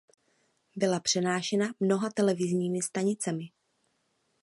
Byla 0.75 0.99
přenášena 0.99 1.65
mnoha 1.79 2.09
televizními 2.09 2.81
stanicemi. 2.81 3.49